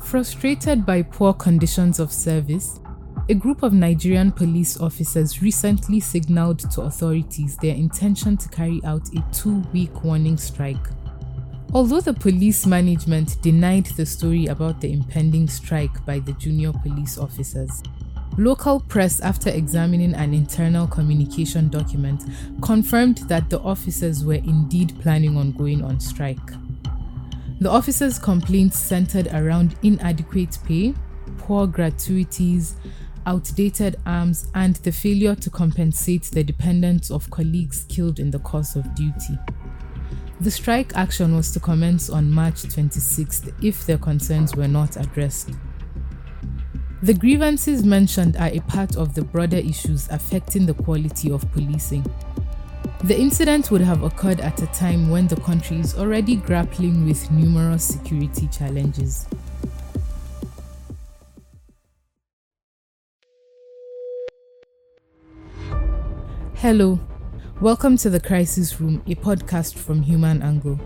[0.00, 2.80] Frustrated by poor conditions of service,
[3.28, 9.08] a group of Nigerian police officers recently signaled to authorities their intention to carry out
[9.14, 10.88] a two week warning strike.
[11.72, 17.18] Although the police management denied the story about the impending strike by the junior police
[17.18, 17.82] officers,
[18.36, 22.22] local press, after examining an internal communication document,
[22.60, 26.38] confirmed that the officers were indeed planning on going on strike.
[27.60, 30.94] The officers' complaints centered around inadequate pay,
[31.38, 32.76] poor gratuities,
[33.26, 38.76] outdated arms, and the failure to compensate the dependents of colleagues killed in the course
[38.76, 39.38] of duty.
[40.40, 45.50] The strike action was to commence on March 26th if their concerns were not addressed.
[47.02, 52.04] The grievances mentioned are a part of the broader issues affecting the quality of policing.
[53.04, 57.30] The incident would have occurred at a time when the country is already grappling with
[57.30, 59.26] numerous security challenges.
[66.54, 66.98] Hello,
[67.60, 70.80] welcome to the Crisis Room, a podcast from Human Angle.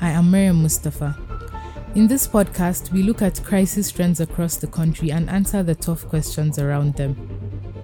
[0.00, 1.16] I am Mariam Mustapha.
[1.94, 6.08] In this podcast, we look at crisis trends across the country and answer the tough
[6.08, 7.39] questions around them.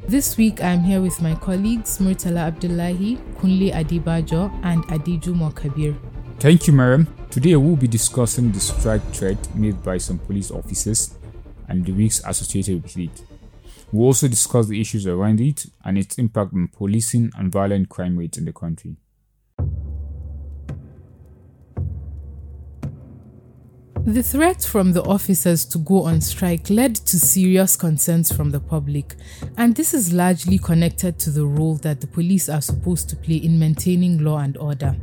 [0.08, 5.96] This week, I am here with my colleagues Murtala Abdullahi, Kunle Adebajo, and Adejumo Mokabir.
[6.38, 7.08] Thank you, Mariam.
[7.28, 11.18] Today, we'll be discussing the strike threat made by some police officers
[11.66, 13.22] and the risks associated with it.
[13.90, 18.16] We'll also discuss the issues around it and its impact on policing and violent crime
[18.16, 18.94] rates in the country.
[24.06, 28.60] The threat from the officers to go on strike led to serious concerns from the
[28.60, 29.16] public,
[29.56, 33.38] and this is largely connected to the role that the police are supposed to play
[33.38, 34.94] in maintaining law and order.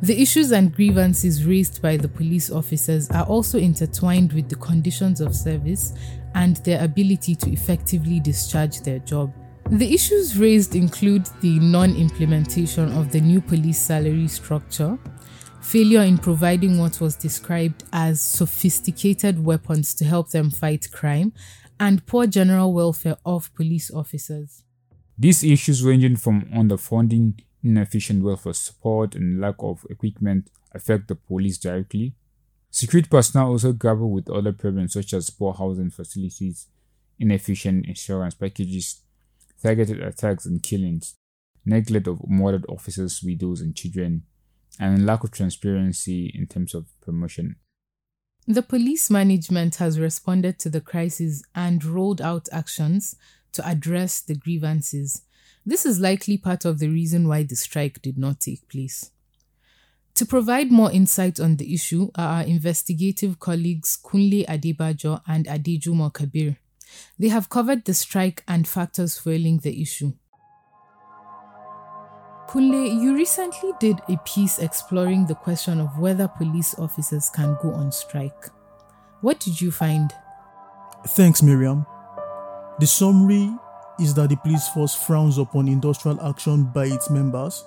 [0.00, 5.20] The issues and grievances raised by the police officers are also intertwined with the conditions
[5.20, 5.92] of service
[6.34, 9.34] and their ability to effectively discharge their job.
[9.68, 14.98] The issues raised include the non implementation of the new police salary structure,
[15.62, 21.32] failure in providing what was described as sophisticated weapons to help them fight crime,
[21.80, 24.64] and poor general welfare of police officers.
[25.18, 31.58] These issues, ranging from underfunding, inefficient welfare support, and lack of equipment, affect the police
[31.58, 32.14] directly,
[32.74, 36.68] Security personnel also grapple with other problems such as poor housing facilities,
[37.18, 39.02] inefficient insurance packages,
[39.62, 41.14] targeted attacks and killings,
[41.66, 44.22] neglect of murdered officers, widows, and children,
[44.78, 47.56] and lack of transparency in terms of promotion.
[48.46, 53.14] The police management has responded to the crisis and rolled out actions
[53.52, 55.22] to address the grievances.
[55.64, 59.10] This is likely part of the reason why the strike did not take place.
[60.16, 66.12] To provide more insight on the issue are our investigative colleagues Kunle Adebajo and Adejumo
[66.12, 66.58] Kabir.
[67.18, 70.12] They have covered the strike and factors fueling the issue.
[72.52, 77.72] Kunle, you recently did a piece exploring the question of whether police officers can go
[77.72, 78.50] on strike.
[79.22, 80.12] What did you find?
[81.16, 81.86] Thanks, Mariam.
[82.78, 83.50] The summary
[83.98, 87.64] is that the police force frowns upon industrial action by its members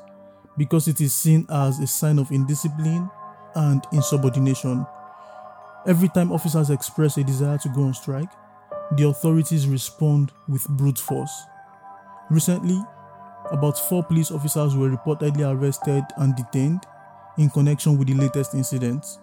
[0.56, 3.10] because it is seen as a sign of indiscipline
[3.56, 4.86] and insubordination.
[5.88, 8.30] Every time officers express a desire to go on strike,
[8.98, 11.46] the authorities respond with brute force.
[12.30, 12.80] Recently,
[13.52, 16.86] about four police officers were reportedly arrested and detained
[17.38, 19.20] in connection with the latest incidents.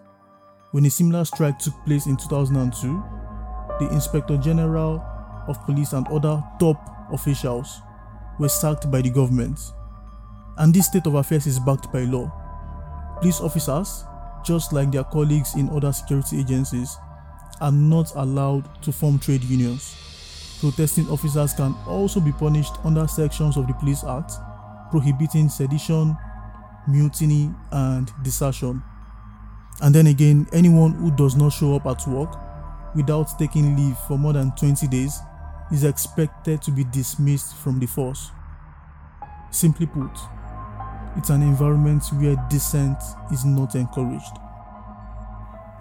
[0.71, 3.03] When a similar strike took place in 2002,
[3.81, 5.05] the Inspector General
[5.49, 6.77] of Police and other top
[7.13, 7.81] officials
[8.39, 9.59] were sacked by the government
[10.59, 12.31] and this state of affairs is backed by law.
[13.21, 14.05] Police officers,
[14.45, 16.97] just like their colleagues in other security agencies,
[17.61, 20.12] are not allowed to form trade unions.
[20.63, 24.33] Protesting officers can also be punished under sections of the Police Act
[24.93, 26.17] prohibiting sedition,
[26.87, 28.81] mutiny, and desertion.
[29.81, 32.39] And then again, anyone who does not show up at work
[32.95, 35.19] without taking leave for more than 20 days
[35.73, 38.31] is expected to be dismissed from the force.
[39.51, 40.11] Simply put,
[41.17, 42.99] it's an environment where dissent
[43.33, 44.39] is not encouraged.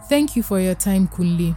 [0.08, 1.56] Thank you for your time, Kunle.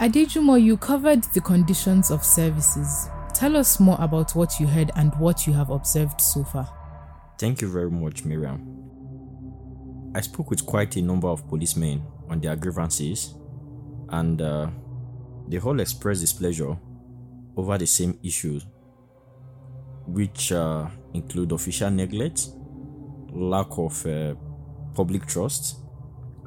[0.00, 3.08] Adejumo, you covered the conditions of services.
[3.32, 6.68] Tell us more about what you heard and what you have observed so far.
[7.38, 10.12] Thank you very much, Mariam.
[10.14, 13.34] I spoke with quite a number of policemen on their grievances,
[14.08, 14.68] and uh,
[15.48, 16.76] they all expressed displeasure
[17.56, 18.66] over the same issues,
[20.06, 22.48] which uh, include official neglect,
[23.32, 24.34] lack of uh,
[24.92, 25.76] public trust,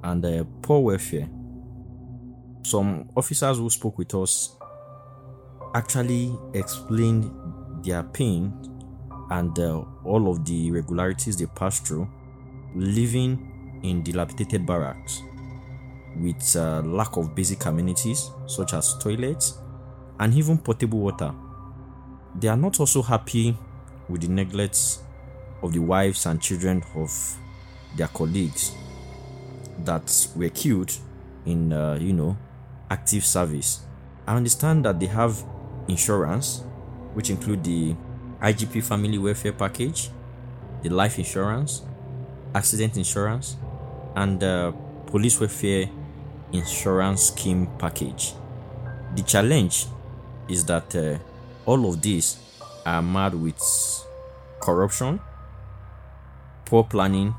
[0.04, 1.30] and uh, poor welfare.
[2.68, 4.58] Some officers who spoke with us
[5.74, 7.31] actually explained
[7.84, 8.54] their pain
[9.30, 12.08] and uh, all of the irregularities they passed through
[12.75, 15.22] living in dilapidated barracks
[16.18, 19.60] with uh, lack of basic amenities such as toilets
[20.19, 21.34] and even potable water.
[22.36, 23.56] They are not also happy
[24.10, 25.00] with the neglect
[25.62, 27.38] of the wives and children of
[27.96, 28.75] their colleagues
[29.86, 30.92] that were killed
[31.46, 32.36] in, uh, you know,
[32.89, 33.81] active service.
[34.28, 35.44] I understand that they have
[35.88, 36.63] insurance,
[37.13, 37.95] which include the
[38.42, 40.10] IGP Family Welfare Package,
[40.84, 41.81] the life insurance,
[42.54, 43.57] accident insurance,
[44.16, 44.74] and the
[45.07, 45.89] police welfare
[46.51, 48.34] insurance scheme package.
[49.16, 49.86] The challenge
[50.48, 51.18] is that uh,
[51.66, 52.38] all of these
[52.86, 53.62] are mad with
[54.60, 55.19] corruption,
[56.66, 57.36] poor planning,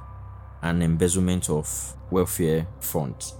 [0.62, 3.34] and embezzlement of welfare funds.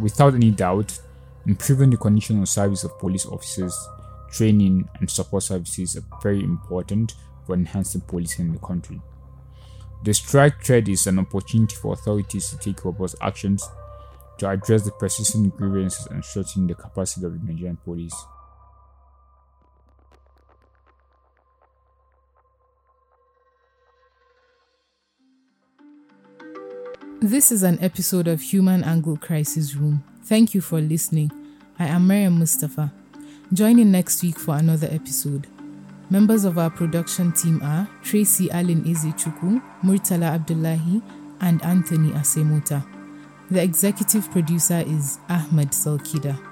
[0.00, 0.98] Without any doubt,
[1.46, 3.76] improving the condition of service of police officers,
[4.30, 7.14] training, and support services are very important
[7.46, 9.00] for enhancing policing in the country.
[10.04, 13.68] The strike thread is an opportunity for authorities to take robust actions
[14.38, 18.14] to address the persistent grievances and strengthen the capacity of the Nigerian police.
[27.28, 30.02] This is an episode of Human Angle Crisis Room.
[30.24, 31.30] Thank you for listening.
[31.78, 32.90] I am Mariam Mustapha.
[33.52, 35.46] Join in next week for another episode.
[36.08, 41.02] Members of our production team are Tracy Allen Ezechukwu, Murtala Abdullahi,
[41.42, 42.82] and Anthony Asemota.
[43.50, 46.47] The executive producer is Ahmad Salkida.